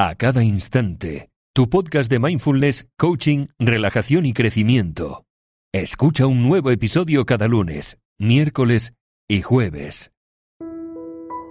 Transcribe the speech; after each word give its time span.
a 0.00 0.14
cada 0.14 0.44
instante. 0.44 1.28
Tu 1.52 1.68
podcast 1.68 2.08
de 2.08 2.20
mindfulness, 2.20 2.86
coaching, 2.96 3.48
relajación 3.58 4.26
y 4.26 4.32
crecimiento. 4.32 5.24
Escucha 5.74 6.28
un 6.28 6.44
nuevo 6.44 6.70
episodio 6.70 7.26
cada 7.26 7.48
lunes, 7.48 7.98
miércoles 8.16 8.94
y 9.26 9.42
jueves. 9.42 10.12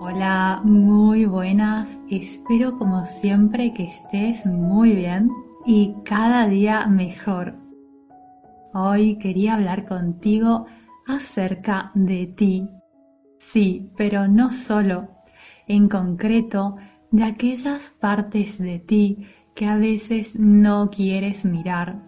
Hola, 0.00 0.60
muy 0.62 1.24
buenas. 1.24 1.88
Espero 2.08 2.78
como 2.78 3.04
siempre 3.06 3.74
que 3.74 3.86
estés 3.86 4.46
muy 4.46 4.94
bien 4.94 5.30
y 5.66 5.96
cada 6.04 6.46
día 6.46 6.86
mejor. 6.86 7.56
Hoy 8.72 9.18
quería 9.18 9.54
hablar 9.54 9.84
contigo 9.84 10.66
acerca 11.08 11.90
de 11.94 12.28
ti. 12.28 12.68
Sí, 13.40 13.90
pero 13.96 14.28
no 14.28 14.52
solo. 14.52 15.08
En 15.66 15.88
concreto, 15.88 16.76
de 17.10 17.24
aquellas 17.24 17.90
partes 18.00 18.58
de 18.58 18.78
ti 18.78 19.26
que 19.54 19.66
a 19.66 19.76
veces 19.76 20.34
no 20.34 20.90
quieres 20.90 21.44
mirar, 21.44 22.02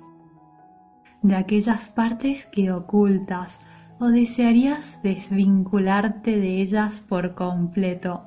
de 1.22 1.36
aquellas 1.36 1.88
partes 1.88 2.46
que 2.46 2.70
ocultas 2.70 3.58
o 3.98 4.08
desearías 4.08 4.98
desvincularte 5.02 6.38
de 6.38 6.60
ellas 6.60 7.00
por 7.08 7.34
completo. 7.34 8.26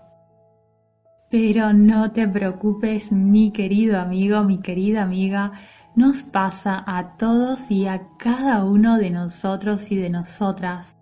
Pero 1.29 1.73
no 1.73 2.11
te 2.11 2.27
preocupes, 2.27 3.11
mi 3.11 3.51
querido 3.51 3.99
amigo, 3.99 4.43
mi 4.43 4.59
querida 4.59 5.01
amiga, 5.01 5.53
nos 5.95 6.23
pasa 6.23 6.83
a 6.85 7.17
todos 7.17 7.71
y 7.71 7.87
a 7.87 8.07
cada 8.17 8.63
uno 8.63 8.97
de 8.97 9.09
nosotros 9.09 9.91
y 9.91 9.95
de 9.95 10.09
nosotras. 10.09 10.95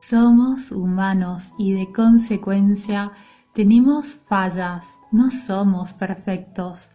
Somos 0.00 0.70
humanos 0.70 1.52
y 1.58 1.72
de 1.72 1.92
consecuencia 1.92 3.12
tenemos 3.56 4.16
fallas, 4.28 4.86
no 5.10 5.30
somos 5.30 5.94
perfectos 5.94 6.90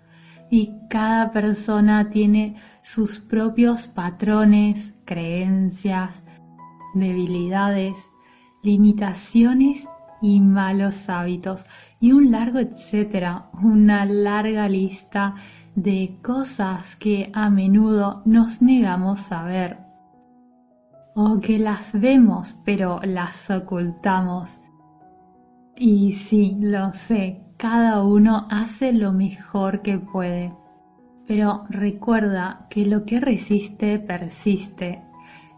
y 0.51 0.71
cada 0.91 1.31
persona 1.31 2.11
tiene 2.11 2.55
sus 2.83 3.19
propios 3.19 3.87
patrones, 3.87 4.93
creencias, 5.03 6.11
debilidades, 6.93 7.97
limitaciones 8.61 9.87
y 10.21 10.39
malos 10.39 11.09
hábitos 11.09 11.65
y 11.99 12.11
un 12.11 12.29
largo 12.29 12.59
etcétera, 12.59 13.49
una 13.63 14.05
larga 14.05 14.69
lista 14.69 15.33
de 15.73 16.19
cosas 16.21 16.95
que 16.97 17.31
a 17.33 17.49
menudo 17.49 18.21
nos 18.25 18.61
negamos 18.61 19.31
a 19.31 19.45
ver 19.45 19.79
o 21.15 21.39
que 21.39 21.57
las 21.57 21.91
vemos 21.91 22.55
pero 22.63 22.99
las 23.01 23.49
ocultamos. 23.49 24.59
Y 25.83 26.11
sí, 26.11 26.55
lo 26.59 26.93
sé, 26.93 27.41
cada 27.57 28.03
uno 28.03 28.45
hace 28.51 28.93
lo 28.93 29.13
mejor 29.13 29.81
que 29.81 29.97
puede. 29.97 30.53
Pero 31.27 31.63
recuerda 31.69 32.67
que 32.69 32.85
lo 32.85 33.03
que 33.03 33.19
resiste 33.19 33.97
persiste. 33.97 35.01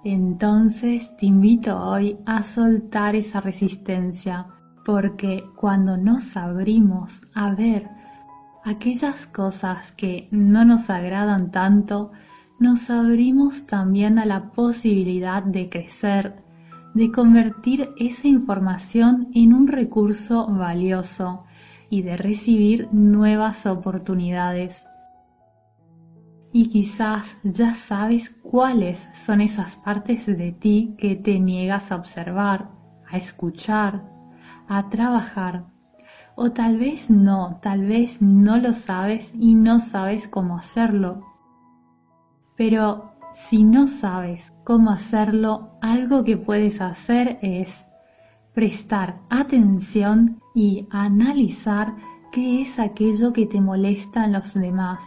Entonces 0.06 1.14
te 1.18 1.26
invito 1.26 1.78
hoy 1.78 2.18
a 2.26 2.42
soltar 2.44 3.18
esa 3.18 3.42
resistencia, 3.42 4.48
porque 4.86 5.44
cuando 5.58 5.98
nos 5.98 6.38
abrimos 6.38 7.20
a 7.34 7.54
ver 7.54 7.90
aquellas 8.64 9.28
cosas 9.28 9.92
que 9.92 10.30
no 10.32 10.64
nos 10.64 10.90
agradan 10.90 11.52
tanto, 11.52 12.14
nos 12.60 12.90
abrimos 12.90 13.66
también 13.66 14.18
a 14.20 14.26
la 14.26 14.54
posibilidad 14.54 15.44
de 15.44 15.68
crecer, 15.68 16.43
de 16.94 17.12
convertir 17.12 17.90
esa 17.98 18.28
información 18.28 19.30
en 19.34 19.54
un 19.54 19.68
recurso 19.68 20.46
valioso 20.48 21.44
y 21.90 22.02
de 22.02 22.18
recibir 22.18 22.90
nuevas 22.92 23.66
oportunidades. 23.66 24.86
Y 26.52 26.68
quizás 26.68 27.36
ya 27.44 27.74
sabes 27.74 28.32
cuáles 28.44 29.08
son 29.26 29.42
esas 29.42 29.76
partes 29.78 30.28
de 30.28 30.52
ti 30.52 30.94
que 30.98 31.16
te 31.16 31.40
niegas 31.40 31.92
a 31.92 31.96
observar, 31.96 32.70
a 33.10 33.18
escuchar, 33.18 34.04
a 34.68 34.90
trabajar. 34.90 35.66
O 36.36 36.52
tal 36.52 36.78
vez 36.78 37.10
no, 37.10 37.60
tal 37.62 37.86
vez 37.86 38.22
no 38.22 38.58
lo 38.58 38.74
sabes 38.74 39.32
y 39.34 39.56
no 39.56 39.80
sabes 39.80 40.28
cómo 40.28 40.58
hacerlo. 40.58 41.24
Pero 42.56 43.13
si 43.36 43.64
no 43.64 43.88
sabes 43.88 44.54
cómo 44.64 44.92
hacerlo, 44.92 45.78
algo 45.82 46.24
que 46.24 46.38
puedes 46.38 46.82
hacer 46.82 47.40
es 47.42 47.86
prestar 48.54 49.20
atención 49.30 50.40
y 50.54 50.88
analizar 50.92 51.96
qué 52.32 52.62
es 52.62 52.80
aquello 52.80 53.34
que 53.34 53.46
te 53.46 53.62
molesta 53.62 54.26
en 54.26 54.34
los 54.34 54.54
demás, 54.54 55.04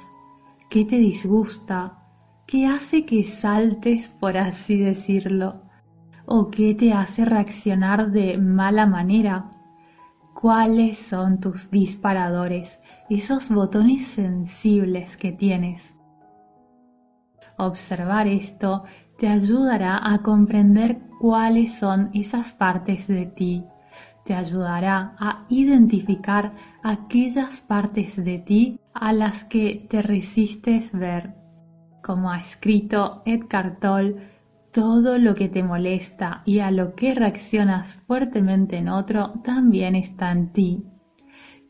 qué 0.68 0.84
te 0.84 0.96
disgusta, 0.96 1.98
qué 2.46 2.66
hace 2.66 3.04
que 3.04 3.24
saltes, 3.24 4.08
por 4.20 4.36
así 4.36 4.76
decirlo, 4.76 5.62
o 6.26 6.50
qué 6.50 6.74
te 6.74 6.92
hace 6.92 7.24
reaccionar 7.24 8.10
de 8.10 8.38
mala 8.38 8.86
manera. 8.86 9.52
¿Cuáles 10.34 10.98
son 10.98 11.40
tus 11.40 11.70
disparadores, 11.70 12.78
esos 13.08 13.48
botones 13.48 14.06
sensibles 14.06 15.16
que 15.16 15.32
tienes? 15.32 15.95
Observar 17.58 18.26
esto 18.26 18.84
te 19.18 19.28
ayudará 19.28 20.12
a 20.12 20.22
comprender 20.22 20.98
cuáles 21.20 21.78
son 21.78 22.10
esas 22.12 22.52
partes 22.52 23.06
de 23.06 23.26
ti. 23.26 23.64
Te 24.24 24.34
ayudará 24.34 25.14
a 25.18 25.44
identificar 25.48 26.52
aquellas 26.82 27.60
partes 27.60 28.22
de 28.22 28.38
ti 28.38 28.80
a 28.92 29.12
las 29.12 29.44
que 29.44 29.86
te 29.88 30.02
resistes 30.02 30.92
ver. 30.92 31.34
Como 32.02 32.30
ha 32.30 32.38
escrito 32.38 33.22
Edgar 33.24 33.78
Tolle, 33.80 34.16
todo 34.72 35.16
lo 35.18 35.34
que 35.34 35.48
te 35.48 35.62
molesta 35.62 36.42
y 36.44 36.58
a 36.58 36.70
lo 36.70 36.94
que 36.94 37.14
reaccionas 37.14 37.94
fuertemente 38.06 38.76
en 38.76 38.88
otro 38.88 39.32
también 39.42 39.94
está 39.94 40.30
en 40.32 40.52
ti. 40.52 40.84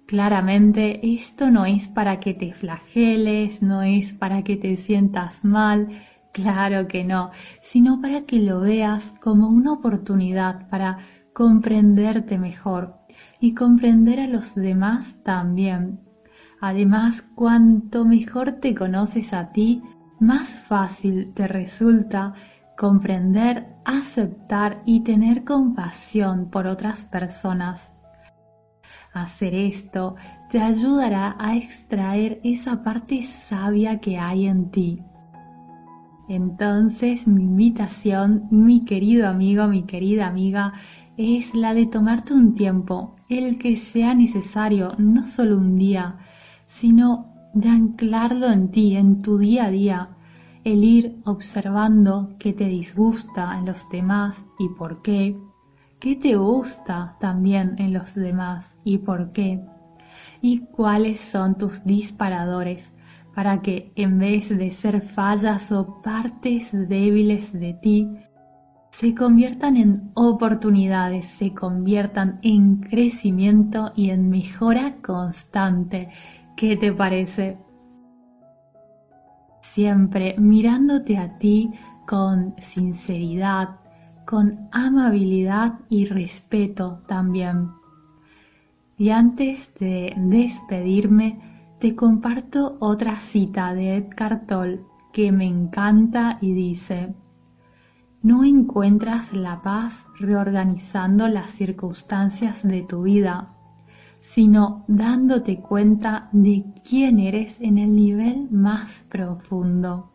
Claramente 0.06 1.00
esto 1.15 1.50
no 1.50 1.67
es 1.67 1.89
para 1.89 2.21
que 2.21 2.34
te 2.34 2.53
flageles, 2.53 3.62
no 3.62 3.83
es 3.83 4.15
para 4.15 4.43
que 4.43 4.56
te 4.56 4.77
sientas 4.77 5.44
mal, 5.44 5.89
Claro 6.37 6.87
que 6.87 7.03
no, 7.03 7.31
sino 7.62 7.99
para 8.03 8.27
que 8.27 8.41
lo 8.41 8.61
veas 8.61 9.15
como 9.22 9.49
una 9.49 9.72
oportunidad 9.72 10.69
para 10.69 10.99
comprenderte 11.33 12.37
mejor 12.37 12.95
y 13.41 13.55
comprender 13.55 14.21
a 14.21 14.27
los 14.27 14.55
demás 14.55 15.16
también. 15.22 15.99
Además, 16.61 17.22
cuanto 17.34 18.05
mejor 18.05 18.53
te 18.61 18.75
conoces 18.75 19.33
a 19.33 19.50
ti, 19.50 19.83
más 20.21 20.50
fácil 20.50 21.33
te 21.33 21.49
resulta 21.49 22.34
comprender, 22.77 23.69
aceptar 23.87 24.83
y 24.84 25.00
tener 25.00 25.43
compasión 25.43 26.50
por 26.50 26.66
otras 26.66 27.06
personas. 27.06 27.96
Hacer 29.16 29.54
esto 29.54 30.15
te 30.50 30.60
ayudará 30.60 31.37
a 31.38 31.56
extraer 31.56 32.38
esa 32.44 32.82
parte 32.82 33.22
sabia 33.22 33.99
que 33.99 34.19
hay 34.19 34.47
en 34.47 34.71
ti. 34.71 35.03
Entonces 36.28 37.27
mi 37.27 37.44
invitación, 37.44 38.47
mi 38.50 38.84
querido 38.84 39.27
amigo, 39.27 39.69
mi 39.69 39.84
querida 39.84 40.27
amiga, 40.27 40.75
es 41.16 41.54
la 41.54 41.72
de 41.72 41.87
tomarte 41.87 42.34
un 42.34 42.54
tiempo, 42.54 43.16
el 43.31 43.56
que 43.56 43.77
sea 43.77 44.12
necesario, 44.12 44.93
no 44.99 45.27
solo 45.27 45.56
un 45.56 45.77
día, 45.77 46.19
sino 46.66 47.33
de 47.54 47.71
anclarlo 47.71 48.48
en 48.48 48.71
ti, 48.71 48.97
en 48.97 49.22
tu 49.22 49.38
día 49.38 49.65
a 49.65 49.71
día, 49.71 50.10
el 50.62 50.84
ir 50.84 51.22
observando 51.25 52.37
qué 52.38 52.53
te 52.53 52.66
disgusta 52.66 53.59
en 53.59 53.65
los 53.65 53.88
demás 53.88 54.44
y 54.59 54.69
por 54.69 55.00
qué, 55.00 55.38
qué 56.01 56.17
te 56.17 56.37
gusta 56.37 57.17
también 57.21 57.75
en 57.79 57.93
los 57.93 58.15
demás 58.15 58.75
y 58.84 58.99
por 58.99 59.33
qué, 59.33 59.61
y 60.41 60.61
cuáles 60.61 61.21
son 61.21 61.57
tus 61.57 61.84
disparadores 61.84 62.93
para 63.34 63.60
que 63.60 63.93
en 63.97 64.19
vez 64.19 64.48
de 64.48 64.71
ser 64.71 65.03
fallas 65.03 65.71
o 65.71 66.01
partes 66.03 66.71
débiles 66.72 67.53
de 67.53 67.75
ti, 67.75 68.10
se 68.91 69.15
conviertan 69.15 69.77
en 69.77 70.10
oportunidades, 70.15 71.27
se 71.27 71.53
conviertan 71.53 72.39
en 72.43 72.81
crecimiento 72.81 73.93
y 73.95 74.09
en 74.09 74.31
mejora 74.31 74.97
constante. 75.03 76.09
¿Qué 76.57 76.78
te 76.78 76.91
parece? 76.93 77.59
Siempre 79.60 80.34
mirándote 80.39 81.19
a 81.19 81.37
ti 81.37 81.71
con 82.07 82.54
sinceridad, 82.57 83.69
con 84.27 84.69
amabilidad 84.73 85.78
y 85.89 86.07
respeto 86.07 87.03
también. 87.07 87.71
Y 88.99 89.11
antes 89.11 89.73
de 89.78 90.15
despedirme, 90.17 91.41
te 91.78 91.95
comparto 91.95 92.77
otra 92.81 93.17
cita 93.17 93.73
de 93.73 93.97
Edgar 93.97 94.47
Tolle 94.47 94.83
que 95.13 95.33
me 95.33 95.47
encanta 95.47 96.39
y 96.41 96.53
dice, 96.53 97.15
no 98.23 98.43
encuentras 98.43 99.33
la 99.33 99.63
paz 99.63 100.05
reorganizando 100.19 101.29
las 101.29 101.51
circunstancias 101.51 102.63
de 102.67 102.83
tu 102.83 103.03
vida, 103.03 103.55
sino 104.21 104.84
dándote 104.89 105.61
cuenta 105.61 106.29
de 106.33 106.65
quién 106.83 107.21
eres 107.21 107.61
en 107.61 107.79
el 107.79 107.95
nivel 107.95 108.51
más 108.51 109.05
profundo. 109.09 110.11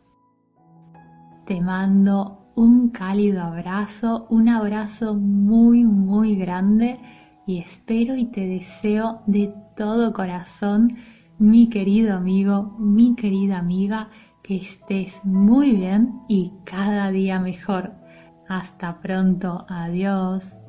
Te 1.45 1.61
mando 1.61 2.40
un 2.55 2.89
cálido 2.89 3.41
abrazo, 3.41 4.27
un 4.29 4.49
abrazo 4.49 5.15
muy, 5.15 5.83
muy 5.83 6.35
grande 6.35 6.99
y 7.47 7.59
espero 7.59 8.15
y 8.15 8.25
te 8.25 8.47
deseo 8.47 9.21
de 9.25 9.53
todo 9.75 10.13
corazón, 10.13 10.97
mi 11.37 11.69
querido 11.69 12.15
amigo, 12.15 12.75
mi 12.77 13.15
querida 13.15 13.59
amiga, 13.59 14.09
que 14.43 14.57
estés 14.57 15.19
muy 15.23 15.75
bien 15.75 16.21
y 16.27 16.51
cada 16.65 17.11
día 17.11 17.39
mejor. 17.39 17.93
Hasta 18.47 18.99
pronto, 19.01 19.65
adiós. 19.69 20.60